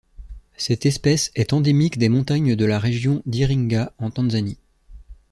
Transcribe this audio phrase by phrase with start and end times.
[0.57, 4.57] Cette espèce est endémique des montagnes de la région d'Iringa en Tanzanie.